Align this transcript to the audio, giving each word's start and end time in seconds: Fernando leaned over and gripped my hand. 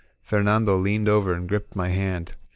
Fernando 0.23 0.75
leaned 0.77 1.07
over 1.07 1.31
and 1.31 1.47
gripped 1.47 1.75
my 1.75 1.89
hand. 1.89 2.33